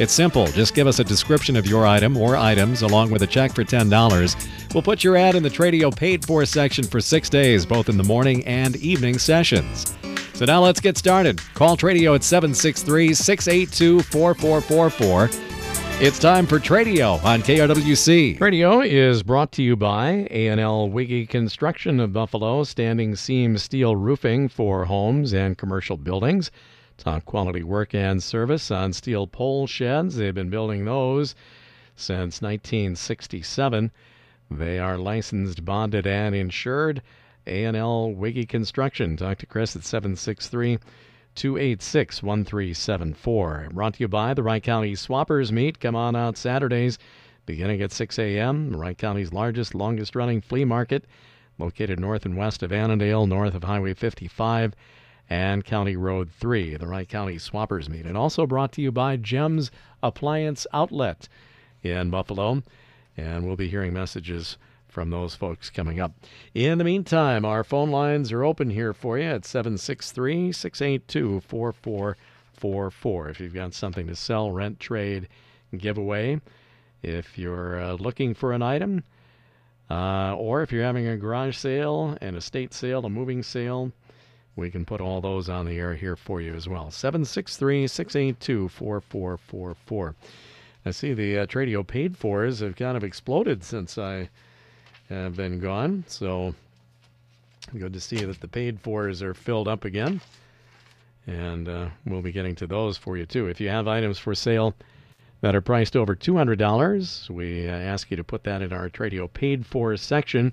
It's 0.00 0.14
simple. 0.14 0.46
Just 0.46 0.74
give 0.74 0.86
us 0.86 0.98
a 0.98 1.04
description 1.04 1.56
of 1.56 1.66
your 1.66 1.86
item 1.86 2.16
or 2.16 2.34
items 2.34 2.80
along 2.80 3.10
with 3.10 3.20
a 3.20 3.26
check 3.26 3.54
for 3.54 3.64
$10. 3.64 4.72
We'll 4.72 4.82
put 4.82 5.04
your 5.04 5.14
ad 5.14 5.34
in 5.34 5.42
the 5.42 5.50
Tradio 5.50 5.94
paid 5.94 6.24
for 6.24 6.46
section 6.46 6.84
for 6.84 7.02
six 7.02 7.28
days, 7.28 7.66
both 7.66 7.90
in 7.90 7.98
the 7.98 8.02
morning 8.02 8.42
and 8.46 8.76
evening 8.76 9.18
sessions. 9.18 9.94
So 10.32 10.46
now 10.46 10.62
let's 10.62 10.80
get 10.80 10.96
started. 10.96 11.38
Call 11.52 11.76
Tradio 11.76 12.14
at 12.14 12.24
763 12.24 13.12
682 13.12 14.00
4444. 14.04 15.28
It's 16.00 16.18
time 16.18 16.46
for 16.46 16.58
Tradio 16.58 17.22
on 17.22 17.42
KRWC. 17.42 18.38
Tradio 18.38 18.86
is 18.86 19.22
brought 19.22 19.52
to 19.52 19.62
you 19.62 19.76
by 19.76 20.26
A&L 20.30 20.88
Wiggy 20.88 21.26
Construction 21.26 22.00
of 22.00 22.14
Buffalo, 22.14 22.64
standing 22.64 23.14
seam 23.14 23.58
steel 23.58 23.94
roofing 23.94 24.48
for 24.48 24.86
homes 24.86 25.34
and 25.34 25.58
commercial 25.58 25.98
buildings. 25.98 26.50
Top 27.00 27.24
quality 27.24 27.62
work 27.62 27.94
and 27.94 28.22
service 28.22 28.70
on 28.70 28.92
steel 28.92 29.26
pole 29.26 29.66
sheds. 29.66 30.16
They've 30.16 30.34
been 30.34 30.50
building 30.50 30.84
those 30.84 31.34
since 31.96 32.42
1967. 32.42 33.90
They 34.50 34.78
are 34.78 34.98
licensed, 34.98 35.64
bonded, 35.64 36.06
and 36.06 36.34
insured. 36.34 37.00
A&L 37.46 38.12
Wiggy 38.12 38.44
Construction. 38.44 39.16
Talk 39.16 39.38
to 39.38 39.46
Chris 39.46 39.74
at 39.74 39.84
763 39.84 40.78
286 41.34 42.22
1374. 42.22 43.68
Brought 43.72 43.94
to 43.94 44.00
you 44.00 44.08
by 44.08 44.34
the 44.34 44.42
Wright 44.42 44.62
County 44.62 44.92
Swappers 44.92 45.50
Meet. 45.50 45.80
Come 45.80 45.96
on 45.96 46.14
out 46.14 46.36
Saturdays 46.36 46.98
beginning 47.46 47.80
at 47.80 47.92
6 47.92 48.18
a.m. 48.18 48.76
Wright 48.76 48.98
County's 48.98 49.32
largest, 49.32 49.74
longest 49.74 50.14
running 50.14 50.42
flea 50.42 50.66
market, 50.66 51.06
located 51.56 51.98
north 51.98 52.26
and 52.26 52.36
west 52.36 52.62
of 52.62 52.72
Annandale, 52.72 53.26
north 53.26 53.54
of 53.54 53.64
Highway 53.64 53.94
55 53.94 54.74
and 55.30 55.64
County 55.64 55.94
Road 55.94 56.28
3, 56.28 56.76
the 56.76 56.88
Wright 56.88 57.08
County 57.08 57.36
Swappers 57.36 57.88
Meet. 57.88 58.04
And 58.04 58.18
also 58.18 58.46
brought 58.46 58.72
to 58.72 58.82
you 58.82 58.90
by 58.90 59.16
Gems 59.16 59.70
Appliance 60.02 60.66
Outlet 60.72 61.28
in 61.84 62.10
Buffalo. 62.10 62.64
And 63.16 63.46
we'll 63.46 63.54
be 63.54 63.68
hearing 63.68 63.92
messages 63.92 64.58
from 64.88 65.10
those 65.10 65.36
folks 65.36 65.70
coming 65.70 66.00
up. 66.00 66.12
In 66.52 66.78
the 66.78 66.84
meantime, 66.84 67.44
our 67.44 67.62
phone 67.62 67.92
lines 67.92 68.32
are 68.32 68.42
open 68.42 68.70
here 68.70 68.92
for 68.92 69.18
you 69.18 69.24
at 69.24 69.44
763 69.44 70.50
682 70.50 71.40
4444. 71.40 73.28
If 73.28 73.38
you've 73.40 73.54
got 73.54 73.72
something 73.72 74.08
to 74.08 74.16
sell, 74.16 74.50
rent, 74.50 74.80
trade, 74.80 75.28
give 75.76 75.96
away, 75.96 76.40
if 77.04 77.38
you're 77.38 77.80
uh, 77.80 77.92
looking 77.94 78.34
for 78.34 78.52
an 78.52 78.62
item, 78.62 79.04
uh, 79.88 80.34
or 80.36 80.62
if 80.62 80.72
you're 80.72 80.82
having 80.82 81.06
a 81.06 81.16
garage 81.16 81.56
sale, 81.56 82.18
an 82.20 82.34
estate 82.34 82.74
sale, 82.74 83.04
a 83.06 83.10
moving 83.10 83.44
sale, 83.44 83.92
we 84.60 84.70
can 84.70 84.84
put 84.84 85.00
all 85.00 85.20
those 85.20 85.48
on 85.48 85.66
the 85.66 85.78
air 85.78 85.94
here 85.94 86.14
for 86.14 86.40
you 86.40 86.54
as 86.54 86.68
well. 86.68 86.90
763 86.90 87.86
682 87.86 88.68
4444. 88.68 90.14
I 90.84 90.90
see 90.92 91.14
the 91.14 91.38
uh, 91.38 91.46
Tradio 91.46 91.86
paid 91.86 92.16
fors 92.16 92.60
have 92.60 92.76
kind 92.76 92.96
of 92.96 93.02
exploded 93.02 93.64
since 93.64 93.98
I 93.98 94.28
have 95.08 95.36
been 95.36 95.58
gone. 95.58 96.04
So 96.06 96.54
good 97.76 97.92
to 97.92 98.00
see 98.00 98.24
that 98.24 98.40
the 98.40 98.48
paid 98.48 98.80
fors 98.80 99.22
are 99.22 99.34
filled 99.34 99.66
up 99.66 99.84
again. 99.84 100.20
And 101.26 101.68
uh, 101.68 101.88
we'll 102.06 102.22
be 102.22 102.32
getting 102.32 102.54
to 102.56 102.66
those 102.66 102.96
for 102.96 103.16
you 103.16 103.26
too. 103.26 103.46
If 103.48 103.60
you 103.60 103.68
have 103.68 103.88
items 103.88 104.18
for 104.18 104.34
sale 104.34 104.74
that 105.40 105.54
are 105.54 105.60
priced 105.60 105.96
over 105.96 106.14
$200, 106.14 107.30
we 107.30 107.68
uh, 107.68 107.72
ask 107.72 108.10
you 108.10 108.16
to 108.16 108.24
put 108.24 108.44
that 108.44 108.62
in 108.62 108.72
our 108.72 108.88
Tradio 108.88 109.32
paid 109.32 109.66
for 109.66 109.96
section. 109.96 110.52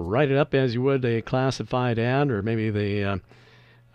Write 0.00 0.30
it 0.30 0.36
up 0.36 0.54
as 0.54 0.74
you 0.74 0.82
would 0.82 1.04
a 1.04 1.20
classified 1.22 1.98
ad 1.98 2.30
or 2.30 2.40
maybe 2.40 2.70
the 2.70 3.02
uh, 3.02 3.18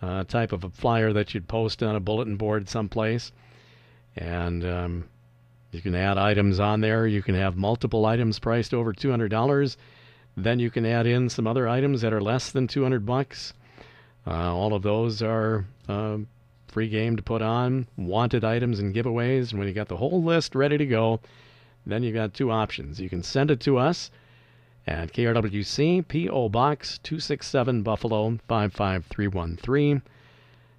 uh, 0.02 0.24
type 0.24 0.52
of 0.52 0.62
a 0.62 0.68
flyer 0.68 1.14
that 1.14 1.32
you'd 1.32 1.48
post 1.48 1.82
on 1.82 1.96
a 1.96 2.00
bulletin 2.00 2.36
board 2.36 2.68
someplace. 2.68 3.32
And 4.14 4.62
um, 4.66 5.08
you 5.70 5.80
can 5.80 5.94
add 5.94 6.18
items 6.18 6.60
on 6.60 6.82
there. 6.82 7.06
You 7.06 7.22
can 7.22 7.34
have 7.34 7.56
multiple 7.56 8.04
items 8.04 8.38
priced 8.38 8.74
over 8.74 8.92
$200. 8.92 9.76
Then 10.36 10.58
you 10.58 10.70
can 10.70 10.84
add 10.84 11.06
in 11.06 11.30
some 11.30 11.46
other 11.46 11.66
items 11.66 12.02
that 12.02 12.12
are 12.12 12.20
less 12.20 12.50
than 12.50 12.66
200 12.68 13.06
bucks. 13.06 13.54
Uh, 14.26 14.54
all 14.54 14.74
of 14.74 14.82
those 14.82 15.22
are 15.22 15.64
uh, 15.88 16.18
free 16.68 16.90
game 16.90 17.16
to 17.16 17.22
put 17.22 17.40
on. 17.40 17.86
Wanted 17.96 18.44
items 18.44 18.78
and 18.78 18.94
giveaways. 18.94 19.50
And 19.50 19.58
when 19.58 19.68
you 19.68 19.74
got 19.74 19.88
the 19.88 19.96
whole 19.96 20.22
list 20.22 20.54
ready 20.54 20.76
to 20.76 20.86
go, 20.86 21.20
then 21.86 22.02
you 22.02 22.12
got 22.12 22.34
two 22.34 22.50
options. 22.50 23.00
You 23.00 23.08
can 23.08 23.22
send 23.22 23.50
it 23.50 23.60
to 23.60 23.78
us 23.78 24.10
at 24.86 25.12
KRWC 25.12 26.06
PO 26.08 26.48
Box 26.50 26.98
267 27.02 27.82
Buffalo 27.82 28.38
55313. 28.48 30.02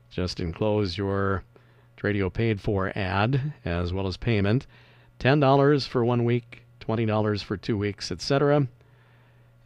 Just 0.10 0.40
enclose 0.40 0.98
your 0.98 1.44
Tradio 1.98 2.32
paid 2.32 2.62
for 2.62 2.92
ad 2.96 3.54
as 3.64 3.92
well 3.92 4.08
as 4.08 4.18
payment. 4.18 4.68
$10 5.20 5.88
for 5.88 6.06
one 6.06 6.24
week, 6.24 6.64
$20 6.82 7.44
for 7.44 7.58
two 7.58 7.78
weeks, 7.78 8.12
etc. 8.12 8.68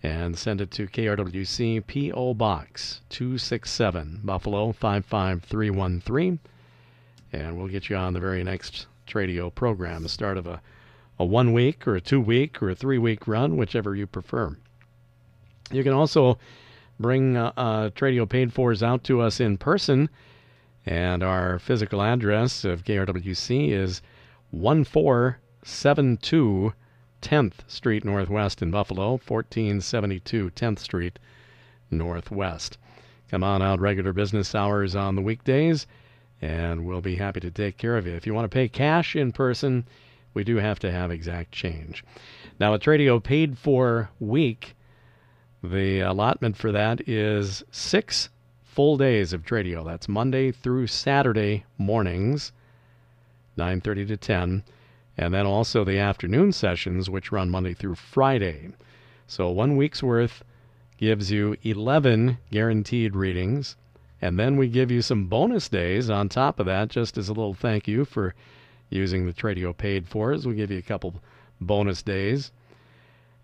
And 0.02 0.38
send 0.38 0.62
it 0.62 0.72
to 0.72 0.88
KRWC 0.88 1.86
P.O. 1.86 2.34
Box 2.34 3.02
267, 3.10 4.22
Buffalo 4.24 4.72
55313. 4.72 6.40
And 7.34 7.58
we'll 7.58 7.68
get 7.68 7.90
you 7.90 7.96
on 7.98 8.14
the 8.14 8.20
very 8.20 8.44
next 8.44 8.88
Tradio 9.06 9.54
program, 9.54 10.04
the 10.04 10.10
start 10.10 10.38
of 10.38 10.48
a, 10.48 10.62
a 11.20 11.26
one 11.26 11.52
week 11.52 11.86
or 11.86 11.96
a 11.96 12.02
two 12.02 12.22
week 12.22 12.64
or 12.64 12.70
a 12.70 12.76
three 12.76 12.98
week 12.98 13.28
run, 13.28 13.58
whichever 13.58 13.96
you 13.96 14.08
prefer. 14.08 14.56
You 15.72 15.84
can 15.84 15.94
also 15.94 16.40
bring 17.00 17.38
uh, 17.38 17.52
uh, 17.56 17.90
Tradio 17.92 18.28
paid 18.28 18.52
fors 18.54 18.82
out 18.82 19.04
to 19.06 19.22
us 19.22 19.40
in 19.40 19.58
person. 19.58 20.10
And 20.86 21.22
our 21.22 21.60
physical 21.60 22.02
address 22.02 22.66
of 22.66 22.84
KRWC 22.84 23.70
is 23.70 24.02
1472 24.52 26.74
10th 27.22 27.54
Street 27.68 28.06
Northwest 28.06 28.62
in 28.62 28.72
Buffalo, 28.72 29.12
1472 29.12 30.52
10th 30.52 30.80
Street 30.80 31.20
Northwest. 31.92 32.78
Come 33.30 33.44
on 33.44 33.62
out 33.62 33.80
regular 33.80 34.14
business 34.14 34.56
hours 34.56 34.96
on 34.96 35.16
the 35.16 35.22
weekdays, 35.22 35.86
and 36.42 36.86
we'll 36.86 37.02
be 37.02 37.16
happy 37.16 37.42
to 37.42 37.52
take 37.52 37.78
care 37.78 37.98
of 37.98 38.08
you. 38.08 38.14
If 38.14 38.26
you 38.26 38.34
want 38.34 38.46
to 38.46 38.56
pay 38.56 38.70
cash 38.70 39.16
in 39.16 39.34
person, 39.34 39.86
we 40.40 40.46
do 40.46 40.56
have 40.56 40.80
to 40.80 40.90
have 40.90 41.12
exact 41.12 41.52
change. 41.52 42.02
Now, 42.62 42.74
a 42.74 42.80
Tradio 42.80 43.22
paid 43.22 43.58
for 43.58 44.10
week, 44.22 44.74
the 45.62 46.00
allotment 46.00 46.56
for 46.56 46.72
that 46.72 47.10
is 47.10 47.62
six 47.72 48.30
full 48.64 48.96
days 48.96 49.34
of 49.34 49.44
Tradio. 49.44 49.84
That's 49.84 50.08
Monday 50.08 50.54
through 50.54 50.88
Saturday 50.88 51.66
mornings. 51.78 52.54
9:30 53.58 54.08
to 54.08 54.16
10, 54.16 54.64
and 55.18 55.34
then 55.34 55.46
also 55.46 55.84
the 55.84 56.00
afternoon 56.00 56.54
sessions 56.54 57.10
which 57.10 57.34
run 57.34 57.50
Monday 57.50 57.74
through 57.74 57.96
Friday. 57.96 58.70
So 59.28 59.50
1 59.50 59.76
week's 59.76 60.02
worth 60.02 60.46
gives 60.96 61.30
you 61.34 61.58
11 61.64 62.38
guaranteed 62.50 63.14
readings, 63.14 63.76
and 64.22 64.40
then 64.40 64.56
we 64.56 64.70
give 64.70 64.90
you 64.90 65.02
some 65.02 65.28
bonus 65.28 65.68
days 65.68 66.10
on 66.10 66.30
top 66.30 66.62
of 66.62 66.66
that 66.68 66.88
just 66.88 67.18
as 67.18 67.28
a 67.28 67.34
little 67.34 67.54
thank 67.54 67.90
you 67.90 68.06
for 68.06 68.34
using 68.90 69.26
the 69.26 69.34
Tradio 69.34 69.76
paid 69.76 70.08
fors. 70.08 70.48
We 70.48 70.56
give 70.56 70.72
you 70.72 70.80
a 70.80 70.84
couple 70.84 71.16
bonus 71.62 72.02
days. 72.02 72.52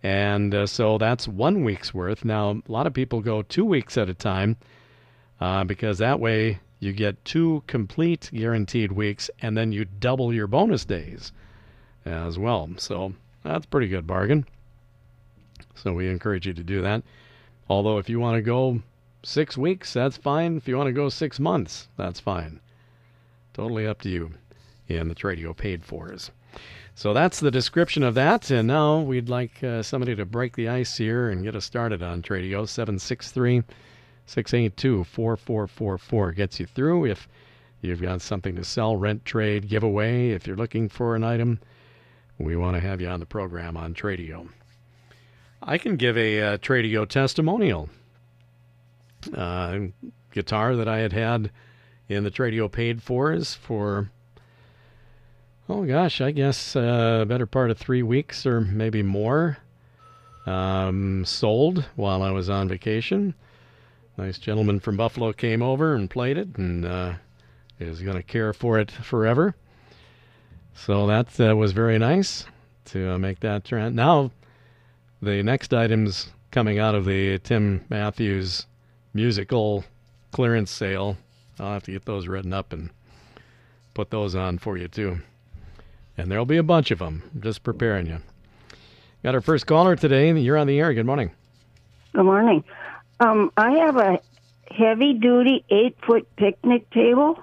And 0.03 0.53
uh, 0.53 0.67
so 0.67 0.97
that's 0.97 1.27
one 1.27 1.63
week's 1.63 1.93
worth. 1.93 2.25
Now, 2.25 2.51
a 2.51 2.71
lot 2.71 2.87
of 2.87 2.93
people 2.93 3.21
go 3.21 3.41
two 3.41 3.65
weeks 3.65 3.97
at 3.97 4.09
a 4.09 4.13
time 4.13 4.57
uh, 5.39 5.63
because 5.63 5.97
that 5.97 6.19
way 6.19 6.59
you 6.79 6.93
get 6.93 7.23
two 7.25 7.63
complete 7.67 8.29
guaranteed 8.33 8.91
weeks, 8.91 9.29
and 9.41 9.57
then 9.57 9.71
you 9.71 9.85
double 9.85 10.33
your 10.33 10.47
bonus 10.47 10.85
days 10.85 11.31
as 12.03 12.37
well. 12.37 12.69
So 12.77 13.13
that's 13.43 13.65
pretty 13.65 13.87
good 13.87 14.05
bargain. 14.05 14.45
So 15.73 15.93
we 15.93 16.09
encourage 16.09 16.45
you 16.45 16.53
to 16.53 16.63
do 16.63 16.81
that. 16.81 17.03
Although, 17.67 17.97
if 17.97 18.09
you 18.09 18.19
want 18.19 18.35
to 18.35 18.41
go 18.43 18.81
six 19.23 19.57
weeks, 19.57 19.93
that's 19.93 20.17
fine. 20.17 20.57
If 20.57 20.67
you 20.67 20.77
want 20.77 20.87
to 20.87 20.93
go 20.93 21.09
six 21.09 21.39
months, 21.39 21.87
that's 21.97 22.19
fine. 22.19 22.59
Totally 23.53 23.87
up 23.87 24.01
to 24.01 24.09
you 24.09 24.31
in 24.87 25.07
the 25.07 25.15
Tradio 25.15 25.55
paid 25.55 25.83
fors. 25.83 26.31
So 26.93 27.13
that's 27.13 27.39
the 27.39 27.51
description 27.51 28.03
of 28.03 28.15
that. 28.15 28.49
And 28.51 28.67
now 28.67 29.01
we'd 29.01 29.29
like 29.29 29.63
uh, 29.63 29.83
somebody 29.83 30.15
to 30.15 30.25
break 30.25 30.55
the 30.55 30.69
ice 30.69 30.97
here 30.97 31.29
and 31.29 31.43
get 31.43 31.55
us 31.55 31.65
started 31.65 32.01
on 32.01 32.21
Tradio 32.21 32.67
763 32.67 33.63
682 34.27 35.03
4444 35.03 36.31
gets 36.31 36.59
you 36.59 36.65
through. 36.65 37.05
If 37.05 37.27
you've 37.81 38.01
got 38.01 38.21
something 38.21 38.55
to 38.55 38.63
sell, 38.63 38.95
rent, 38.95 39.25
trade, 39.25 39.67
give 39.67 39.83
away, 39.83 40.31
if 40.31 40.47
you're 40.47 40.55
looking 40.55 40.89
for 40.89 41.15
an 41.15 41.23
item 41.23 41.59
we 42.37 42.55
want 42.55 42.75
to 42.75 42.81
have 42.81 43.01
you 43.01 43.07
on 43.07 43.19
the 43.19 43.25
program 43.25 43.77
on 43.77 43.93
Tradio. 43.93 44.49
I 45.61 45.77
can 45.77 45.95
give 45.95 46.17
a 46.17 46.41
uh, 46.41 46.57
Tradio 46.57 47.07
testimonial. 47.07 47.89
Uh, 49.33 49.79
guitar 50.31 50.75
that 50.75 50.87
I 50.87 50.99
had 50.99 51.13
had 51.13 51.49
in 52.07 52.23
the 52.23 52.31
Tradio 52.31 52.71
paid 52.71 53.01
fors 53.01 53.55
for, 53.55 54.11
oh 55.69 55.85
gosh, 55.85 56.21
I 56.21 56.31
guess 56.31 56.75
a 56.75 56.81
uh, 56.81 57.25
better 57.25 57.45
part 57.45 57.71
of 57.71 57.77
three 57.77 58.03
weeks 58.03 58.45
or 58.45 58.61
maybe 58.61 59.03
more. 59.03 59.57
Um, 60.45 61.25
sold 61.25 61.85
while 61.95 62.21
I 62.21 62.31
was 62.31 62.49
on 62.49 62.67
vacation. 62.67 63.33
Nice 64.17 64.37
gentleman 64.37 64.79
from 64.79 64.95
Buffalo 64.95 65.33
came 65.33 65.61
over 65.61 65.95
and 65.95 66.09
played 66.09 66.37
it 66.37 66.57
and 66.57 66.85
uh, 66.85 67.13
is 67.79 68.01
going 68.01 68.15
to 68.15 68.23
care 68.23 68.53
for 68.53 68.79
it 68.79 68.91
forever. 68.91 69.55
So 70.73 71.07
that 71.07 71.39
uh, 71.39 71.55
was 71.55 71.71
very 71.71 71.97
nice 71.97 72.45
to 72.85 73.13
uh, 73.13 73.17
make 73.17 73.39
that 73.39 73.65
trend. 73.65 73.95
Now, 73.95 74.31
the 75.21 75.41
next 75.41 75.73
items 75.73 76.29
coming 76.51 76.79
out 76.79 76.95
of 76.95 77.05
the 77.05 77.39
Tim 77.39 77.83
Matthews 77.89 78.67
musical 79.13 79.83
clearance 80.31 80.71
sale. 80.71 81.17
I'll 81.59 81.73
have 81.73 81.83
to 81.83 81.91
get 81.91 82.05
those 82.05 82.27
written 82.27 82.53
up 82.53 82.71
and 82.71 82.89
put 83.93 84.11
those 84.11 84.35
on 84.35 84.59
for 84.59 84.77
you 84.77 84.87
too. 84.87 85.19
And 86.17 86.31
there'll 86.31 86.45
be 86.45 86.57
a 86.57 86.63
bunch 86.63 86.91
of 86.91 86.99
them. 86.99 87.23
Just 87.39 87.63
preparing 87.63 88.07
you. 88.07 88.19
Got 89.23 89.35
our 89.35 89.41
first 89.41 89.65
caller 89.67 89.95
today. 89.95 90.31
You're 90.39 90.57
on 90.57 90.67
the 90.67 90.79
air. 90.79 90.93
Good 90.93 91.05
morning. 91.05 91.31
Good 92.13 92.23
morning. 92.23 92.63
Um, 93.19 93.51
I 93.57 93.71
have 93.79 93.97
a 93.97 94.19
heavy 94.71 95.13
duty 95.13 95.63
eight 95.69 95.97
foot 96.05 96.27
picnic 96.37 96.89
table. 96.91 97.39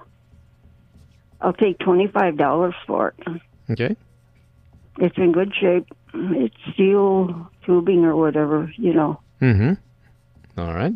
I'll 1.41 1.53
take 1.53 1.77
twenty 1.79 2.07
five 2.07 2.37
dollars 2.37 2.73
for 2.87 3.13
it. 3.17 3.41
Okay. 3.71 3.95
It's 4.99 5.17
in 5.17 5.31
good 5.31 5.53
shape. 5.59 5.87
It's 6.13 6.55
steel 6.73 7.49
tubing 7.65 8.05
or 8.05 8.15
whatever, 8.15 8.71
you 8.77 8.93
know. 8.93 9.19
Mm-hmm. 9.41 9.73
All 10.59 10.73
right. 10.73 10.93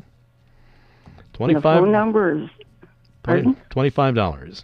Twenty 1.33 1.55
The 1.55 1.61
five. 1.61 1.79
phone 1.81 1.91
number 1.91 2.43
is 2.43 2.49
pardon? 3.23 3.57
Twenty-five 3.71 4.15
dollars. 4.15 4.63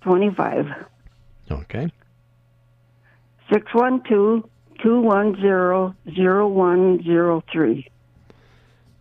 twenty 0.00 0.30
five 0.30 0.66
Okay. 1.50 1.90
Six 3.52 3.74
one 3.74 4.02
two 4.08 4.48
two 4.82 5.00
one 5.00 5.34
zero 5.40 5.94
zero 6.14 6.48
one 6.48 7.02
zero 7.02 7.42
three. 7.52 7.88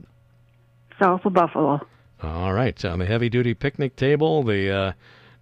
South 1.02 1.26
of 1.26 1.34
Buffalo. 1.34 1.80
All 2.22 2.54
right. 2.54 2.86
On 2.86 3.00
the 3.00 3.06
heavy-duty 3.06 3.56
picnic 3.56 3.96
table, 3.96 4.44
the 4.44 4.70
uh, 4.70 4.92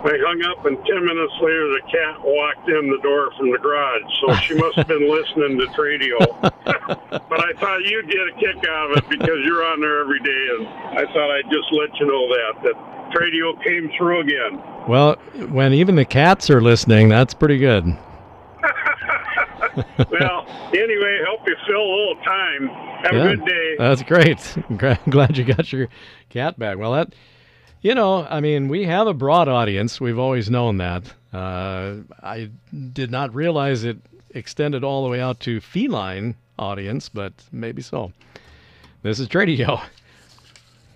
I 0.05 0.17
hung 0.21 0.41
up, 0.43 0.65
and 0.65 0.77
10 0.85 1.05
minutes 1.05 1.33
later, 1.41 1.67
the 1.69 1.81
cat 1.91 2.21
walked 2.23 2.69
in 2.69 2.89
the 2.89 2.99
door 3.01 3.31
from 3.37 3.51
the 3.51 3.57
garage. 3.57 4.03
So 4.21 4.33
she 4.35 4.53
must 4.55 4.75
have 4.77 4.87
been 4.87 5.09
listening 5.09 5.57
to 5.59 5.65
Tradio. 5.73 6.17
but 7.29 7.39
I 7.43 7.53
thought 7.59 7.83
you'd 7.83 8.07
get 8.09 8.21
a 8.27 8.31
kick 8.39 8.69
out 8.69 8.91
of 8.91 8.97
it 8.97 9.09
because 9.09 9.39
you're 9.43 9.63
on 9.65 9.81
there 9.81 9.99
every 9.99 10.19
day, 10.19 10.47
and 10.59 10.67
I 10.99 11.05
thought 11.11 11.31
I'd 11.31 11.49
just 11.51 11.71
let 11.73 11.89
you 11.99 12.05
know 12.07 12.27
that, 12.29 12.63
that 12.63 12.75
Tradio 13.15 13.61
came 13.63 13.91
through 13.97 14.21
again. 14.21 14.61
well 14.87 15.15
when 15.49 15.73
even 15.73 15.95
the 15.95 16.05
cats 16.05 16.49
are 16.49 16.59
listening 16.61 17.07
that's 17.09 17.33
pretty 17.33 17.57
good 17.57 17.85
Well, 20.11 20.45
anyway, 20.73 21.19
help 21.25 21.41
you 21.47 21.55
fill 21.67 21.81
a 21.81 21.91
little 21.95 22.15
time. 22.23 22.67
Have 23.03 23.13
Yeah. 23.13 23.23
a 23.25 23.35
good 23.35 23.45
day. 23.45 23.75
That's 23.77 24.03
great. 24.03 24.57
Glad 25.09 25.37
you 25.37 25.43
got 25.43 25.71
your 25.73 25.87
cat 26.29 26.57
back. 26.57 26.77
Well, 26.77 26.93
that, 26.93 27.13
you 27.85 27.93
know, 27.93 28.25
I 28.27 28.39
mean, 28.39 28.67
we 28.67 28.85
have 28.85 29.05
a 29.05 29.13
broad 29.13 29.47
audience. 29.47 30.01
We've 30.01 30.17
always 30.17 30.49
known 30.49 30.77
that. 30.77 31.03
Uh, 31.31 31.97
I 32.23 32.49
did 32.93 33.11
not 33.11 33.35
realize 33.35 33.83
it 33.83 33.97
extended 34.31 34.83
all 34.83 35.03
the 35.03 35.09
way 35.11 35.21
out 35.21 35.39
to 35.41 35.61
feline 35.61 36.33
audience, 36.57 37.09
but 37.09 37.31
maybe 37.51 37.83
so. 37.83 38.11
This 39.03 39.19
is 39.19 39.27
Tradio. 39.27 39.83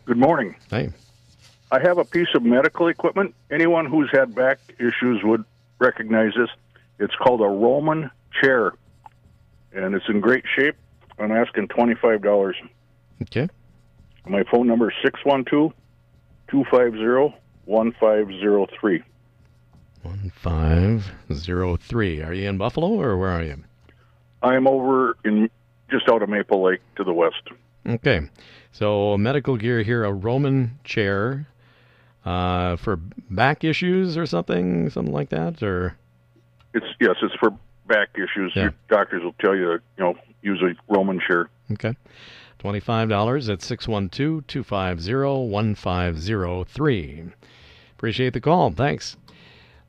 Good 0.06 0.18
morning. 0.18 0.56
Hey, 0.72 0.90
I 1.72 1.80
have 1.80 2.00
a 2.00 2.06
piece 2.06 2.30
of 2.34 2.42
medical 2.42 2.88
equipment. 2.88 3.36
Anyone 3.52 3.86
who's 3.86 4.10
had 4.12 4.34
back 4.34 4.58
issues 4.80 5.22
would 5.24 5.46
recognize 5.78 6.34
this. 6.36 6.50
It's 6.98 7.14
called 7.18 7.42
a 7.42 7.48
Roman 7.48 8.10
chair, 8.42 8.74
and 9.74 9.94
it's 9.94 10.10
in 10.10 10.22
great 10.22 10.46
shape. 10.56 10.76
I'm 11.20 11.32
asking 11.32 11.68
$25. 11.68 12.54
okay. 13.22 13.48
My 14.28 14.42
phone 14.52 14.66
number 14.66 14.90
is 14.90 14.96
612 15.04 15.72
250 16.50 17.36
1503. 17.66 19.04
1503. 20.02 22.22
Are 22.24 22.34
you 22.34 22.50
in 22.50 22.58
Buffalo 22.58 23.00
or 23.00 23.18
where 23.18 23.30
are 23.30 23.44
you? 23.44 23.64
I'm 24.42 24.68
over 24.68 25.18
in 25.26 25.50
just 25.92 26.08
out 26.10 26.24
of 26.24 26.30
Maple 26.30 26.64
Lake 26.64 26.80
to 26.96 27.04
the 27.04 27.14
west. 27.14 27.44
Okay. 27.88 28.22
So, 28.72 29.18
medical 29.18 29.58
gear 29.58 29.82
here, 29.82 30.06
a 30.06 30.14
Roman 30.14 30.80
chair 30.84 31.48
uh, 32.26 32.76
for 32.78 32.98
back 33.30 33.64
issues 33.64 34.18
or 34.18 34.26
something, 34.26 34.90
something 34.90 35.14
like 35.14 35.30
that, 35.30 35.62
or 35.64 35.96
It's 36.74 36.86
yes, 37.00 37.16
it's 37.22 37.36
for 37.36 37.52
back 37.88 38.10
issues. 38.16 38.54
Yeah. 38.56 38.64
Your 38.64 38.74
doctors 38.90 39.24
will 39.24 39.36
tell 39.40 39.56
you, 39.56 39.72
you 39.72 39.80
know, 39.98 40.16
use 40.42 40.62
a 40.62 40.76
Roman 40.94 41.20
chair. 41.20 41.50
Okay. 41.72 41.96
$25 42.60 43.50
at 43.50 43.62
612 43.62 44.46
250 44.46 45.50
1503. 45.50 47.24
Appreciate 47.94 48.34
the 48.34 48.42
call. 48.42 48.72
Thanks. 48.72 49.16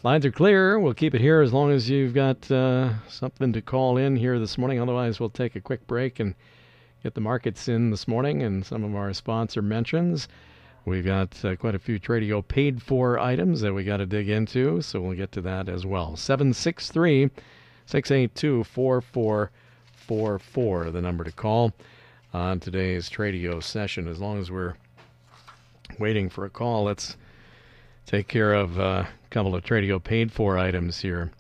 Lines 0.03 0.25
are 0.25 0.31
clear. 0.31 0.79
We'll 0.79 0.95
keep 0.95 1.15
it 1.15 1.21
here 1.21 1.41
as 1.41 1.53
long 1.53 1.73
as 1.73 1.91
you've 1.91 2.15
got 2.15 2.49
uh, 2.51 2.91
something 3.09 3.53
to 3.53 3.61
call 3.61 3.97
in 3.97 4.15
here 4.17 4.39
this 4.39 4.57
morning. 4.57 4.81
Otherwise, 4.81 5.19
we'll 5.19 5.31
take 5.31 5.57
a 5.57 5.61
quick 5.61 5.85
break 5.87 6.21
and 6.21 6.37
get 7.03 7.15
the 7.15 7.21
markets 7.21 7.69
in 7.69 7.91
this 7.91 8.07
morning 8.07 8.43
and 8.43 8.65
some 8.65 8.85
of 8.85 8.95
our 8.95 9.13
sponsor 9.13 9.63
mentions. 9.63 10.29
We've 10.85 11.05
got 11.05 11.45
uh, 11.45 11.57
quite 11.57 11.75
a 11.75 11.79
few 11.79 12.01
Tradio 12.01 12.47
paid 12.47 12.83
for 12.83 13.19
items 13.19 13.63
that 13.63 13.75
we 13.75 13.83
got 13.85 13.97
to 13.99 14.07
dig 14.07 14.29
into, 14.29 14.81
so 14.81 15.01
we'll 15.01 15.17
get 15.17 15.33
to 15.33 15.41
that 15.43 15.69
as 15.69 15.85
well. 15.85 16.17
763 16.17 17.31
682 17.87 18.65
4444, 18.65 20.91
the 20.93 21.03
number 21.03 21.25
to 21.25 21.33
call 21.33 21.75
on 22.33 22.61
today's 22.61 23.11
Tradio 23.11 23.63
session. 23.63 24.07
As 24.07 24.21
long 24.21 24.39
as 24.39 24.51
we're 24.51 24.75
waiting 25.99 26.29
for 26.29 26.45
a 26.45 26.51
call, 26.51 26.85
let's 26.85 27.17
take 28.07 28.29
care 28.29 28.55
of 28.55 28.79
a 28.79 29.09
couple 29.31 29.55
of 29.55 29.65
Tradio 29.65 30.03
paid 30.03 30.33
for 30.33 30.59
items 30.59 31.01
here. 31.01 31.31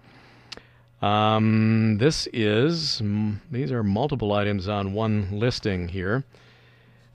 Um, 1.00 1.98
this 1.98 2.26
is, 2.32 3.00
these 3.50 3.72
are 3.72 3.82
multiple 3.82 4.32
items 4.32 4.68
on 4.68 4.92
one 4.92 5.28
listing 5.32 5.88
here. 5.88 6.24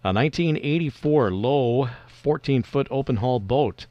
A 0.04 0.14
1984 0.14 1.32
Lowe 1.32 1.90
14 2.08 2.64
foot 2.64 2.88
open 2.90 3.18
hull 3.18 3.40
boat. 3.40 3.88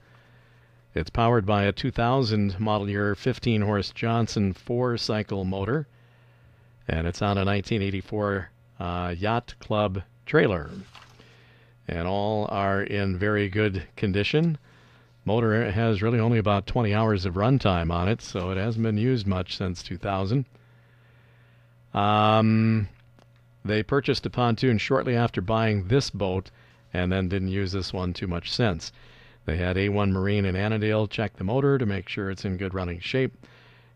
It's 0.94 1.10
powered 1.10 1.44
by 1.44 1.64
a 1.64 1.72
2000 1.72 2.58
model 2.58 2.88
year 2.88 3.14
15 3.14 3.62
horse 3.62 3.90
Johnson 3.90 4.52
four 4.52 4.96
cycle 4.96 5.44
motor, 5.44 5.88
and 6.86 7.06
it's 7.06 7.20
on 7.20 7.36
a 7.36 7.44
1984 7.44 8.50
uh, 8.78 9.14
Yacht 9.16 9.54
Club 9.60 10.02
trailer. 10.26 10.70
And 11.86 12.08
all 12.08 12.46
are 12.50 12.82
in 12.82 13.18
very 13.18 13.48
good 13.48 13.86
condition. 13.96 14.58
Motor 15.24 15.70
has 15.70 16.02
really 16.02 16.20
only 16.20 16.38
about 16.38 16.66
20 16.66 16.94
hours 16.94 17.24
of 17.24 17.34
runtime 17.34 17.90
on 17.90 18.08
it, 18.08 18.20
so 18.20 18.50
it 18.50 18.56
hasn't 18.56 18.82
been 18.82 18.98
used 18.98 19.26
much 19.26 19.56
since 19.56 19.82
2000. 19.82 20.44
Um, 21.94 22.88
they 23.64 23.82
purchased 23.82 24.26
a 24.26 24.30
pontoon 24.30 24.78
shortly 24.78 25.16
after 25.16 25.40
buying 25.40 25.88
this 25.88 26.10
boat 26.10 26.50
and 26.92 27.10
then 27.10 27.28
didn't 27.28 27.48
use 27.48 27.72
this 27.72 27.92
one 27.92 28.12
too 28.12 28.26
much 28.26 28.50
since. 28.52 28.92
They 29.46 29.56
had 29.56 29.76
A1 29.76 30.10
Marine 30.10 30.44
in 30.44 30.56
Annandale 30.56 31.06
check 31.06 31.36
the 31.36 31.44
motor 31.44 31.78
to 31.78 31.86
make 31.86 32.08
sure 32.08 32.30
it's 32.30 32.44
in 32.44 32.56
good 32.56 32.74
running 32.74 33.00
shape, 33.00 33.46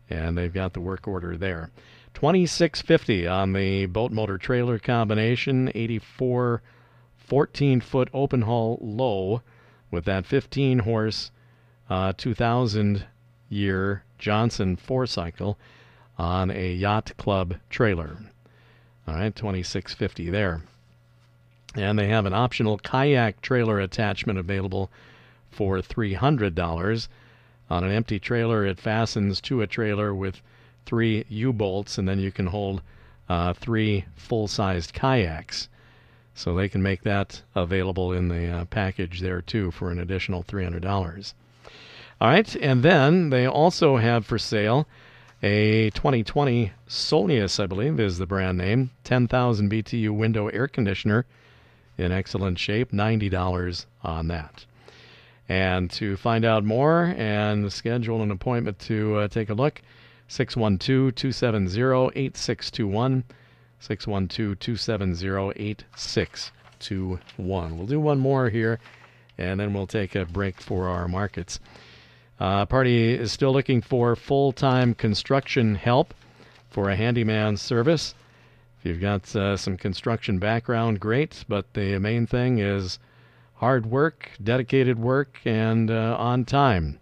and 0.09 0.37
they've 0.37 0.53
got 0.53 0.73
the 0.73 0.81
work 0.81 1.07
order 1.07 1.37
there. 1.37 1.71
2650 2.13 3.27
on 3.27 3.53
the 3.53 3.85
boat 3.85 4.11
motor 4.11 4.37
trailer 4.37 4.79
combination, 4.79 5.71
84 5.75 6.61
14 7.17 7.79
foot 7.81 8.09
open 8.13 8.41
hull 8.41 8.79
Lowe 8.81 9.41
with 9.91 10.05
that 10.05 10.25
15 10.25 10.79
horse 10.79 11.31
uh, 11.89 12.13
2000 12.17 13.05
year 13.49 14.03
Johnson 14.17 14.75
four 14.75 15.05
cycle 15.05 15.57
on 16.17 16.51
a 16.51 16.73
yacht 16.73 17.11
club 17.17 17.55
trailer. 17.69 18.17
All 19.07 19.15
right, 19.15 19.35
2650 19.35 20.29
there. 20.29 20.61
And 21.75 21.97
they 21.97 22.07
have 22.07 22.25
an 22.25 22.33
optional 22.33 22.77
kayak 22.77 23.41
trailer 23.41 23.79
attachment 23.79 24.39
available 24.39 24.89
for 25.51 25.77
$300. 25.77 27.07
On 27.69 27.83
an 27.83 27.91
empty 27.91 28.19
trailer, 28.19 28.65
it 28.65 28.79
fastens 28.79 29.39
to 29.41 29.61
a 29.61 29.67
trailer 29.67 30.13
with 30.13 30.41
three 30.85 31.25
U 31.29 31.53
bolts, 31.53 31.97
and 31.97 32.07
then 32.07 32.19
you 32.19 32.31
can 32.31 32.47
hold 32.47 32.81
uh, 33.27 33.53
three 33.53 34.05
full 34.15 34.47
sized 34.47 34.93
kayaks. 34.93 35.69
So 36.33 36.55
they 36.55 36.69
can 36.69 36.81
make 36.81 37.03
that 37.03 37.41
available 37.55 38.13
in 38.13 38.29
the 38.29 38.47
uh, 38.47 38.65
package 38.65 39.19
there 39.19 39.41
too 39.41 39.71
for 39.71 39.91
an 39.91 39.99
additional 39.99 40.43
$300. 40.43 41.33
All 42.21 42.29
right, 42.29 42.55
and 42.55 42.83
then 42.83 43.29
they 43.29 43.45
also 43.45 43.97
have 43.97 44.25
for 44.25 44.37
sale 44.37 44.87
a 45.41 45.89
2020 45.91 46.71
Solnius, 46.87 47.61
I 47.61 47.65
believe 47.65 47.99
is 47.99 48.17
the 48.17 48.25
brand 48.25 48.57
name, 48.57 48.91
10,000 49.05 49.71
BTU 49.71 50.11
window 50.11 50.47
air 50.47 50.67
conditioner 50.67 51.25
in 51.97 52.11
excellent 52.11 52.59
shape, 52.59 52.91
$90 52.91 53.85
on 54.03 54.27
that. 54.27 54.65
And 55.47 55.89
to 55.91 56.17
find 56.17 56.45
out 56.45 56.63
more 56.63 57.13
and 57.17 57.71
schedule 57.71 58.21
an 58.21 58.31
appointment 58.31 58.79
to 58.79 59.17
uh, 59.17 59.27
take 59.27 59.49
a 59.49 59.53
look, 59.53 59.81
612 60.29 61.15
270 61.15 62.11
8621. 62.15 63.23
612 63.79 64.59
270 64.59 65.53
8621. 65.55 67.77
We'll 67.77 67.87
do 67.87 67.99
one 67.99 68.19
more 68.19 68.49
here, 68.49 68.79
and 69.37 69.59
then 69.59 69.73
we'll 69.73 69.87
take 69.87 70.15
a 70.15 70.25
break 70.25 70.61
for 70.61 70.87
our 70.87 71.07
markets. 71.07 71.59
Uh, 72.39 72.67
party 72.67 73.13
is 73.13 73.31
still 73.31 73.51
looking 73.51 73.81
for 73.81 74.15
full 74.15 74.51
time 74.51 74.93
construction 74.93 75.73
help 75.75 76.13
for 76.69 76.89
a 76.89 76.95
handyman 76.95 77.57
service. 77.57 78.13
If 78.79 78.85
you've 78.85 79.01
got 79.01 79.35
uh, 79.35 79.57
some 79.57 79.77
construction 79.77 80.37
background, 80.39 80.99
great, 80.99 81.43
but 81.49 81.73
the 81.73 81.97
main 81.97 82.27
thing 82.27 82.59
is 82.59 82.99
hard 83.55 83.87
work, 83.87 84.29
dedicated 84.41 84.99
work, 84.99 85.39
and 85.43 85.91
uh, 85.91 86.15
on 86.17 86.45
time. 86.45 86.99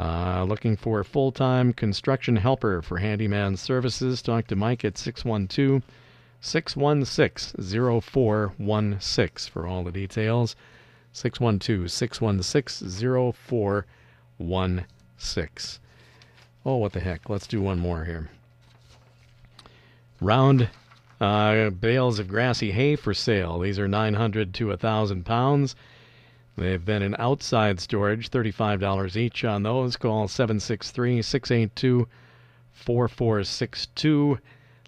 Uh, 0.00 0.44
looking 0.48 0.76
for 0.78 1.00
a 1.00 1.04
full 1.04 1.30
time 1.30 1.74
construction 1.74 2.36
helper 2.36 2.80
for 2.80 2.96
handyman 2.96 3.54
services. 3.54 4.22
Talk 4.22 4.46
to 4.46 4.56
Mike 4.56 4.82
at 4.82 4.96
612 4.96 5.82
616 6.40 8.00
0416 8.00 9.52
for 9.52 9.66
all 9.66 9.84
the 9.84 9.92
details. 9.92 10.56
612 11.12 11.92
616 11.92 12.90
0416. 12.90 15.82
Oh, 16.64 16.76
what 16.76 16.94
the 16.94 17.00
heck. 17.00 17.28
Let's 17.28 17.46
do 17.46 17.60
one 17.60 17.78
more 17.78 18.06
here. 18.06 18.30
Round 20.22 20.70
uh, 21.20 21.68
bales 21.68 22.18
of 22.18 22.26
grassy 22.26 22.70
hay 22.70 22.96
for 22.96 23.12
sale. 23.12 23.58
These 23.58 23.78
are 23.78 23.86
900 23.86 24.54
to 24.54 24.68
1,000 24.68 25.26
pounds. 25.26 25.76
They've 26.56 26.84
been 26.84 27.02
in 27.02 27.16
outside 27.18 27.80
storage, 27.80 28.30
$35 28.30 29.16
each 29.16 29.44
on 29.44 29.62
those. 29.62 29.96
Call 29.96 30.28
763 30.28 31.22
682 31.22 32.08
4462. 32.72 34.38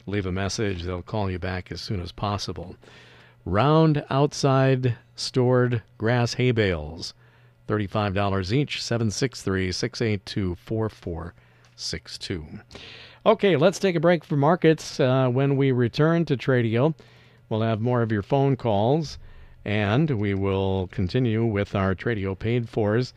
Leave 0.06 0.26
a 0.26 0.32
message. 0.32 0.82
They'll 0.82 1.02
call 1.02 1.30
you 1.30 1.38
back 1.38 1.70
as 1.70 1.80
soon 1.80 2.00
as 2.00 2.12
possible. 2.12 2.76
Round 3.44 4.04
outside 4.10 4.96
stored 5.16 5.82
grass 5.98 6.34
hay 6.34 6.52
bales, 6.52 7.14
$35 7.68 8.52
each, 8.52 8.82
763 8.82 9.72
682 9.72 10.56
4462. 10.56 12.46
Okay, 13.24 13.56
let's 13.56 13.78
take 13.78 13.94
a 13.94 14.00
break 14.00 14.24
for 14.24 14.36
markets. 14.36 14.98
Uh, 14.98 15.28
when 15.28 15.56
we 15.56 15.70
return 15.70 16.24
to 16.24 16.36
Tradio, 16.36 16.94
we'll 17.48 17.62
have 17.62 17.80
more 17.80 18.02
of 18.02 18.10
your 18.10 18.22
phone 18.22 18.56
calls. 18.56 19.18
And 19.64 20.10
we 20.10 20.34
will 20.34 20.88
continue 20.88 21.44
with 21.44 21.74
our 21.74 21.94
Tradio 21.94 22.38
paid 22.38 22.68
fors. 22.68 23.14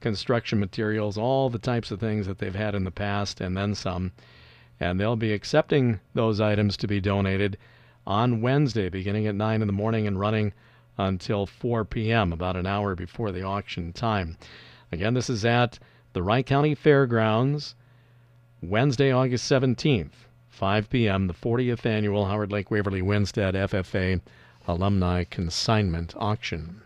construction 0.00 0.58
materials, 0.58 1.18
all 1.18 1.50
the 1.50 1.58
types 1.58 1.90
of 1.90 2.00
things 2.00 2.26
that 2.26 2.38
they've 2.38 2.54
had 2.54 2.74
in 2.74 2.84
the 2.84 2.90
past, 2.90 3.42
and 3.42 3.54
then 3.54 3.74
some. 3.74 4.12
And 4.80 4.98
they'll 4.98 5.16
be 5.16 5.34
accepting 5.34 6.00
those 6.14 6.40
items 6.40 6.78
to 6.78 6.86
be 6.86 6.98
donated 6.98 7.58
on 8.06 8.40
Wednesday, 8.40 8.88
beginning 8.88 9.26
at 9.26 9.34
9 9.34 9.60
in 9.60 9.66
the 9.66 9.72
morning 9.72 10.06
and 10.06 10.18
running 10.18 10.54
until 10.96 11.44
4 11.44 11.84
p.m., 11.84 12.32
about 12.32 12.56
an 12.56 12.66
hour 12.66 12.94
before 12.94 13.30
the 13.32 13.42
auction 13.42 13.92
time. 13.92 14.38
Again, 14.92 15.14
this 15.14 15.30
is 15.30 15.44
at 15.44 15.78
the 16.12 16.22
Wright 16.22 16.44
County 16.44 16.74
Fairgrounds, 16.74 17.74
Wednesday, 18.62 19.12
August 19.12 19.50
17th, 19.50 20.10
5 20.48 20.90
p.m., 20.90 21.26
the 21.26 21.34
40th 21.34 21.86
annual 21.86 22.26
Howard 22.26 22.50
Lake 22.50 22.70
Waverly 22.70 23.02
Winsted 23.02 23.54
FFA 23.54 24.20
Alumni 24.66 25.24
Consignment 25.24 26.14
Auction. 26.16 26.82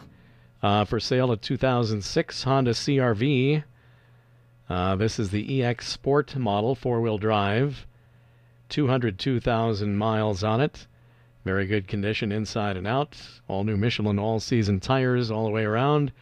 Uh, 0.62 0.84
for 0.84 1.00
sale 1.00 1.32
a 1.32 1.38
2006 1.38 2.42
Honda 2.42 2.72
CRV. 2.72 3.64
Uh, 4.68 4.96
this 4.96 5.18
is 5.18 5.30
the 5.30 5.62
EX 5.64 5.88
Sport 5.88 6.36
model, 6.36 6.74
four 6.74 7.00
wheel 7.00 7.16
drive. 7.16 7.86
202,000 8.68 9.96
miles 9.96 10.44
on 10.44 10.60
it. 10.60 10.86
Very 11.46 11.64
good 11.64 11.88
condition 11.88 12.30
inside 12.30 12.76
and 12.76 12.86
out. 12.86 13.16
All 13.48 13.64
new 13.64 13.78
Michelin 13.78 14.18
all 14.18 14.38
season 14.38 14.78
tires 14.78 15.30
all 15.30 15.46
the 15.46 15.50
way 15.50 15.64
around. 15.64 16.12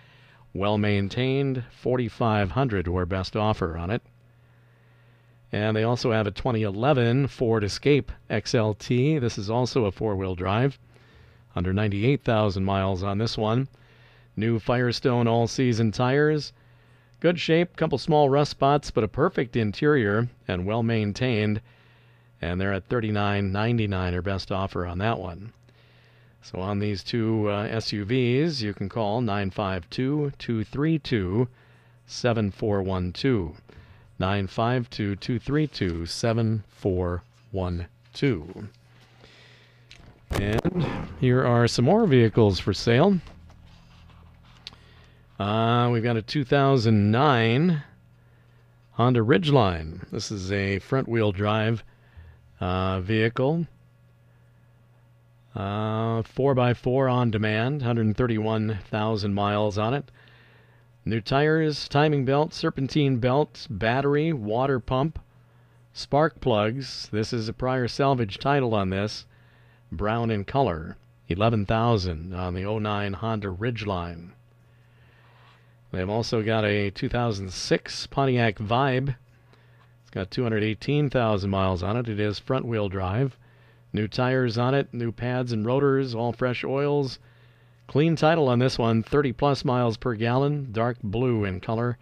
Well 0.55 0.79
maintained. 0.79 1.65
4500 1.73 2.87
were 2.87 3.07
best 3.07 3.35
offer 3.35 3.77
on 3.77 3.91
it. 3.91 4.03
And 5.53 5.77
they 5.77 5.85
also 5.85 6.11
have 6.11 6.27
a 6.27 6.33
2011 6.33 7.29
Ford 7.29 7.63
Escape 7.63 8.11
XLT. 8.29 9.21
This 9.21 9.39
is 9.39 9.49
also 9.49 9.85
a 9.85 9.93
four 9.93 10.17
wheel 10.17 10.35
drive. 10.35 10.79
Under 11.55 11.73
98,000 11.73 12.65
miles 12.65 13.03
on 13.03 13.19
this 13.19 13.39
one. 13.39 13.69
New 14.37 14.59
Firestone 14.59 15.29
all 15.29 15.47
season 15.47 15.93
tires. 15.93 16.53
Good 17.21 17.41
shape, 17.41 17.77
couple 17.77 17.97
small 17.97 18.29
rust 18.29 18.51
spots, 18.51 18.91
but 18.91 19.05
a 19.05 19.09
perfect 19.09 19.57
interior 19.57 20.29
and 20.47 20.67
well 20.67 20.83
maintained. 20.83 21.63
And 22.43 22.61
they're 22.61 22.75
at 22.75 22.89
$39.99 22.89 24.15
or 24.15 24.23
best 24.23 24.53
offer 24.53 24.85
on 24.85 24.99
that 24.99 25.19
one. 25.19 25.53
So 26.43 26.61
on 26.61 26.79
these 26.79 27.03
two 27.03 27.49
uh, 27.49 27.69
SUVs, 27.69 28.63
you 28.63 28.75
can 28.75 28.89
call 28.89 29.21
952 29.21 30.33
232 30.39 31.49
7412. 32.07 33.61
952 34.19 35.17
232 35.17 36.07
7412. 36.07 38.69
And 40.31 40.87
here 41.21 41.45
are 41.45 41.69
some 41.69 41.85
more 41.85 42.07
vehicles 42.07 42.59
for 42.59 42.73
sale. 42.73 43.19
Uh, 45.39 45.91
we've 45.93 46.03
got 46.03 46.17
a 46.17 46.23
2009 46.23 47.83
Honda 48.93 49.21
Ridgeline. 49.21 50.09
This 50.11 50.31
is 50.31 50.51
a 50.51 50.79
front 50.79 51.07
wheel 51.07 51.31
drive 51.31 51.85
uh, 52.61 53.01
vehicle. 53.01 53.67
Uh, 55.55 56.23
4x4 56.23 57.13
on 57.13 57.31
demand, 57.31 57.83
131,000 57.83 59.35
miles 59.35 59.79
on 59.79 59.95
it. 59.95 60.11
New 61.09 61.21
tires, 61.21 61.87
timing 61.87 62.25
belt, 62.25 62.53
serpentine 62.53 63.19
belt, 63.19 63.69
battery, 63.71 64.33
water 64.33 64.81
pump, 64.81 65.21
spark 65.93 66.41
plugs. 66.41 67.09
This 67.13 67.33
is 67.33 67.49
a 67.49 67.53
prior 67.53 67.87
salvage 67.87 68.39
title 68.39 68.75
on 68.75 68.91
this. 68.91 69.25
Brown 69.93 70.33
in 70.33 70.43
color. 70.43 70.97
11,000 71.29 72.35
on 72.35 72.55
the 72.55 72.65
09 72.65 73.13
Honda 73.13 73.47
Ridgeline. 73.47 74.31
They've 75.93 76.11
also 76.11 76.43
got 76.43 76.65
a 76.65 76.91
2006 76.91 78.09
Pontiac 78.09 78.57
Vibe. 78.57 79.15
It's 80.03 80.11
got 80.11 80.33
218,000 80.33 81.49
miles 81.49 81.85
on 81.85 81.97
it. 81.97 82.09
It 82.09 82.19
is 82.19 82.41
front 82.41 82.65
wheel 82.65 82.89
drive. 82.89 83.39
New 83.93 84.09
tires 84.09 84.59
on 84.59 84.75
it, 84.75 84.93
new 84.93 85.13
pads 85.13 85.53
and 85.53 85.65
rotors, 85.65 86.17
all 86.17 86.33
fresh 86.33 86.65
oils. 86.65 87.21
Clean 87.87 88.17
title 88.17 88.49
on 88.49 88.59
this 88.59 88.79
one 88.79 89.03
30 89.03 89.33
plus 89.33 89.65
miles 89.65 89.97
per 89.97 90.15
gallon, 90.15 90.73
dark 90.73 90.99
blue 91.03 91.45
in 91.45 91.61
color 91.61 91.99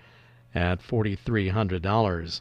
at 0.55 0.81
$4,300. 0.81 2.41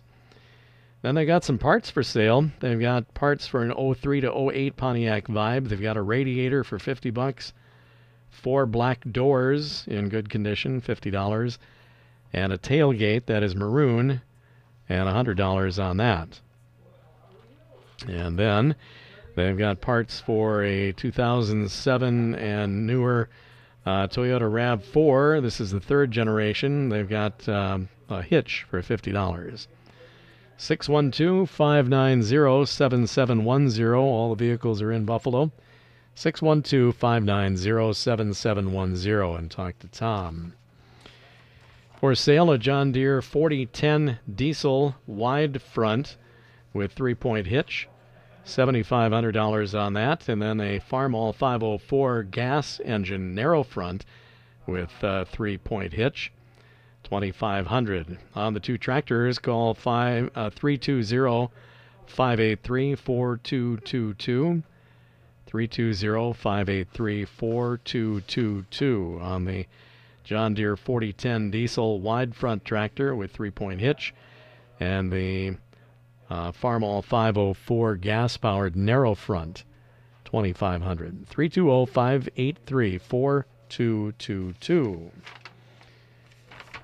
Then 1.02 1.16
they 1.16 1.26
got 1.26 1.44
some 1.44 1.58
parts 1.58 1.90
for 1.90 2.04
sale. 2.04 2.50
They've 2.62 2.80
got 2.80 3.14
parts 3.14 3.46
for 3.46 3.62
an 3.62 3.74
03 3.96 4.22
to 4.22 4.52
08 4.52 4.78
Pontiac 4.78 5.28
Vibe. 5.28 5.68
They've 5.68 5.82
got 5.82 5.98
a 5.98 6.02
radiator 6.02 6.64
for 6.64 6.80
50 6.80 7.10
bucks 7.10 7.54
four 8.34 8.66
black 8.66 9.00
doors 9.10 9.86
in 9.88 10.10
good 10.10 10.30
condition, 10.30 10.82
$50, 10.82 11.58
and 12.34 12.52
a 12.52 12.58
tailgate 12.58 13.28
that 13.28 13.44
is 13.44 13.56
maroon, 13.56 14.22
and 14.90 15.08
$100 15.08 15.84
on 15.84 15.98
that. 15.98 16.40
And 18.08 18.38
then 18.38 18.76
they've 19.36 19.58
got 19.58 19.82
parts 19.82 20.19
for 20.19 20.63
a 20.63 20.91
2007 20.93 22.36
and 22.36 22.88
newer 22.88 23.30
uh, 23.86 24.08
Toyota 24.08 24.50
RAV4. 24.50 25.41
This 25.41 25.60
is 25.60 25.72
the 25.72 25.80
third 25.80 26.12
generation. 26.12 26.89
They've 26.89 27.10
got 27.10 27.48
um, 27.50 27.89
a 28.10 28.22
hitch 28.22 28.65
for 28.69 28.82
$50. 28.82 29.67
612 30.58 31.50
590 31.50 32.65
7710. 32.65 33.93
All 33.93 34.30
the 34.36 34.46
vehicles 34.46 34.82
are 34.82 34.91
in 34.91 35.06
Buffalo. 35.06 35.52
612 36.15 36.96
590 36.96 37.93
7710 37.93 39.38
and 39.38 39.52
talk 39.52 39.80
to 39.80 39.88
Tom. 39.88 40.54
For 42.00 42.13
sale, 42.15 42.52
a 42.52 42.58
John 42.58 42.91
Deere 42.91 43.22
4010 43.22 44.19
diesel 44.34 44.96
wide 45.08 45.62
front 45.62 46.17
with 46.74 46.91
three 46.91 47.15
point 47.15 47.48
hitch. 47.48 47.88
$7,500 48.46 49.80
on 49.80 49.94
that. 49.94 50.30
And 50.30 50.42
then 50.42 50.60
a 50.60 50.80
Farmall 50.80 51.34
504 51.34 52.24
gas 52.24 52.80
engine 52.84 53.34
narrow 53.34 53.64
front 53.64 54.06
with 54.66 54.92
uh, 55.04 55.26
three 55.26 55.58
point 55.58 55.94
hitch. 55.94 56.32
2500 57.04 58.18
On 58.36 58.54
the 58.54 58.60
two 58.60 58.78
tractors, 58.78 59.38
call 59.38 59.74
5, 59.74 60.30
uh, 60.36 60.50
320 60.50 61.50
583 62.06 62.96
4222. 62.96 64.64
320 65.46 66.34
583 66.34 67.26
4222 67.26 69.20
on 69.22 69.46
the 69.46 69.68
John 70.24 70.54
Deere 70.54 70.76
4010 70.76 71.52
diesel 71.52 72.00
wide 72.00 72.34
front 72.34 72.66
tractor 72.66 73.14
with 73.14 73.32
three 73.32 73.52
point 73.52 73.80
hitch 73.80 74.14
and 74.80 75.12
the 75.12 75.58
uh, 76.34 76.52
Farmall 76.52 77.04
504 77.04 77.96
gas 77.98 78.38
powered 78.38 78.76
narrow 78.76 79.13
front 79.13 79.63
2500 80.26 81.28
320 81.28 81.86
583 81.86 82.98
4222 82.98 85.12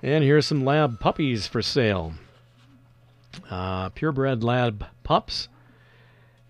and 0.03 0.23
here's 0.23 0.45
some 0.45 0.63
lab 0.63 0.99
puppies 0.99 1.47
for 1.47 1.63
sale 1.63 2.13
uh, 3.49 3.89
purebred 3.89 4.43
lab 4.43 4.85
pups 5.03 5.47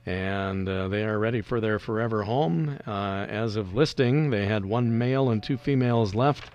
and 0.05 0.67
uh, 0.67 0.89
they 0.89 1.05
are 1.05 1.19
ready 1.19 1.39
for 1.39 1.61
their 1.61 1.77
forever 1.77 2.23
home. 2.23 2.79
Uh, 2.87 3.27
as 3.29 3.55
of 3.55 3.75
listing, 3.75 4.31
they 4.31 4.47
had 4.47 4.65
one 4.65 4.97
male 4.97 5.29
and 5.29 5.43
two 5.43 5.55
females 5.55 6.15
left. 6.15 6.49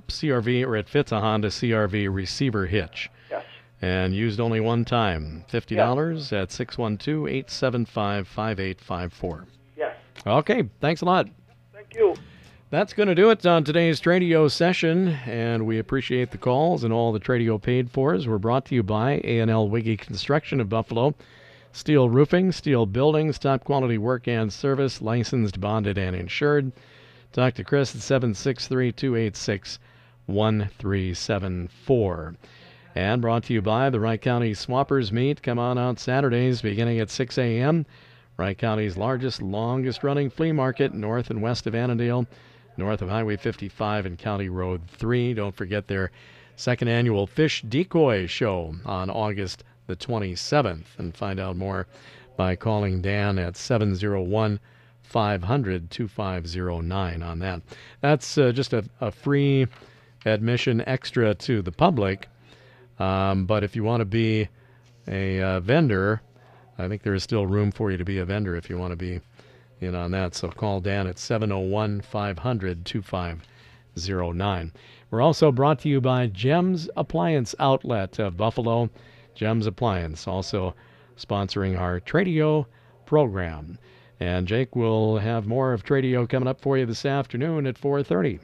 CRV, 0.09 0.67
or 0.67 0.75
it 0.77 0.89
fits 0.89 1.13
a 1.13 1.21
Honda 1.21 1.49
CRV 1.49 2.13
receiver 2.13 2.67
hitch. 2.67 3.09
Yes. 3.31 3.45
And 3.81 4.13
used 4.13 4.41
only 4.41 4.59
one 4.59 4.85
time. 4.85 5.45
$50 5.53 6.33
at 6.33 6.51
612 6.51 7.29
875 7.29 8.27
5854. 8.27 9.47
Yes. 9.77 9.95
Okay, 10.27 10.69
thanks 10.81 11.03
a 11.03 11.05
lot. 11.05 11.29
Thank 11.73 11.95
you. 11.95 12.17
That's 12.69 12.95
going 12.95 13.09
to 13.09 13.15
do 13.15 13.31
it 13.31 13.47
on 13.47 13.63
today's 13.63 14.01
Tradio 14.01 14.51
session, 14.51 15.21
and 15.25 15.67
we 15.67 15.79
appreciate 15.79 16.33
the 16.33 16.39
calls 16.39 16.83
and 16.83 16.93
all 16.93 17.13
the 17.13 17.21
Tradio 17.21 17.63
paid 17.63 17.93
for. 17.93 18.11
fors. 18.11 18.27
We're 18.27 18.39
brought 18.39 18.67
to 18.67 18.75
you 18.75 18.83
by 18.83 19.21
A&L 19.23 19.69
Wiggy 19.69 19.97
Construction 19.97 20.61
of 20.61 20.69
Buffalo. 20.69 21.15
Steel 21.71 22.09
roofing, 22.09 22.51
steel 22.51 22.85
buildings, 22.85 23.39
top 23.39 23.63
quality 23.63 23.99
work 23.99 24.27
and 24.27 24.53
service, 24.53 25.01
licensed, 25.01 25.61
bonded, 25.61 25.97
and 25.97 26.17
insured. 26.17 26.73
Talk 27.33 27.55
to 27.55 27.63
Chris 27.63 27.95
at 27.95 28.01
763 28.01 28.91
286 28.91 29.79
1374. 30.27 32.35
And 32.97 33.23
brought 33.23 33.45
to 33.45 33.55
you 33.55 33.63
by 33.63 33.91
the 33.91 34.01
Wright 34.01 34.21
County 34.21 34.55
Swappers 34.55 35.13
Meet. 35.13 35.41
Come 35.41 35.61
on 35.61 35.79
out 35.79 36.01
Saturdays 36.01 36.63
beginning 36.63 36.99
at 36.99 37.11
6 37.11 37.39
a.m. 37.39 37.87
Wright 38.37 38.59
County's 38.59 38.97
largest, 38.97 39.41
longest 39.41 40.03
running 40.03 40.31
flea 40.31 40.51
market 40.51 40.93
north 40.93 41.31
and 41.31 41.41
west 41.41 41.69
of 41.69 41.77
Annandale, 41.77 42.27
north 42.77 43.03
of 43.03 43.09
Highway 43.09 43.37
55 43.37 44.07
and 44.07 44.19
County 44.19 44.49
Road 44.49 44.83
3. 44.89 45.35
Don't 45.35 45.55
forget 45.55 45.87
their 45.87 46.11
second 46.57 46.89
annual 46.89 47.27
Fish 47.27 47.63
Decoy 47.63 48.27
Show 48.27 48.75
on 48.85 49.11
August 49.11 49.65
the 49.87 49.97
27th. 49.97 50.85
And 50.99 51.17
find 51.17 51.39
out 51.41 51.57
more 51.57 51.87
by 52.37 52.57
calling 52.57 53.01
Dan 53.01 53.39
at 53.39 53.57
701 53.57 54.61
500 55.03 55.91
2509 55.91 57.23
on 57.23 57.39
that. 57.39 57.63
That's 58.01 58.39
uh, 58.39 58.53
just 58.53 58.73
a, 58.73 58.85
a 59.01 59.11
free 59.11 59.67
admission 60.25 60.83
extra 60.87 61.35
to 61.35 61.63
the 61.63 61.73
public. 61.73 62.29
Um, 62.99 63.47
but 63.47 63.63
if 63.63 63.77
you 63.77 63.85
want 63.85 64.01
to 64.01 64.07
be 64.07 64.49
a 65.07 65.41
uh, 65.41 65.61
vendor, 65.61 66.23
I 66.79 66.89
think 66.89 67.03
there 67.03 67.15
is 67.15 67.23
still 67.23 67.47
room 67.47 67.71
for 67.71 67.91
you 67.91 67.97
to 67.97 68.05
be 68.05 68.19
a 68.19 68.25
vendor 68.25 68.57
if 68.57 68.69
you 68.69 68.79
want 68.79 68.93
to 68.93 68.97
be 68.97 69.21
in 69.81 69.95
on 69.95 70.11
that. 70.13 70.35
So 70.35 70.49
call 70.49 70.81
Dan 70.81 71.07
at 71.07 71.19
701 71.19 72.01
500 72.01 72.85
2509. 72.85 74.73
We're 75.11 75.23
also 75.23 75.53
brought 75.53 75.79
to 75.81 75.89
you 75.89 76.01
by 76.01 76.27
Gems 76.27 76.89
Appliance 76.97 77.55
Outlet 77.59 78.19
of 78.19 78.37
Buffalo. 78.37 78.91
Gems 79.35 79.67
Appliance 79.67 80.27
also 80.27 80.75
sponsoring 81.17 81.79
our 81.79 82.01
Tradio 82.01 82.67
program. 83.05 83.79
And 84.19 84.49
Jake 84.49 84.75
will 84.75 85.19
have 85.19 85.47
more 85.47 85.73
of 85.73 85.85
Tradio 85.85 86.29
coming 86.29 86.49
up 86.49 86.61
for 86.61 86.79
you 86.79 86.87
this 86.87 87.05
afternoon 87.05 87.67
at 87.67 87.79
4:30. 87.79 88.41